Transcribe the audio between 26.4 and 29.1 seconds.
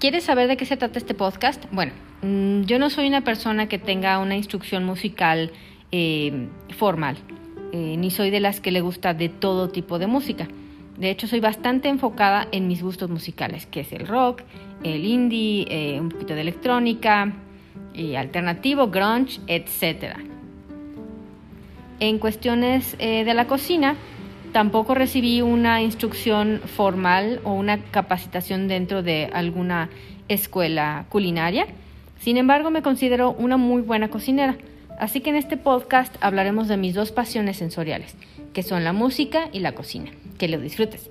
formal o una capacitación dentro